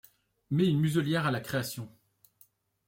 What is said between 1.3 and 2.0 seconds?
la création.